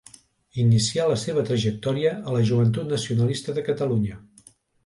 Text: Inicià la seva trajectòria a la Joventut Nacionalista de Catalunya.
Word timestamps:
Inicià 0.63 1.05
la 1.11 1.17
seva 1.25 1.43
trajectòria 1.51 2.15
a 2.31 2.35
la 2.39 2.41
Joventut 2.53 2.91
Nacionalista 2.97 3.59
de 3.59 3.69
Catalunya. 3.73 4.19